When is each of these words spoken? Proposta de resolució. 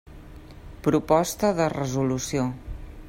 Proposta 0.87 1.51
de 1.61 1.69
resolució. 1.75 2.51